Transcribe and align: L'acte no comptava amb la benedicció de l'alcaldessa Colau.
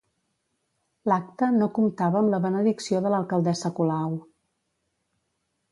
L'acte 1.11 1.49
no 1.57 1.67
comptava 1.79 2.21
amb 2.23 2.33
la 2.35 2.41
benedicció 2.47 3.05
de 3.07 3.13
l'alcaldessa 3.17 3.73
Colau. 3.81 4.19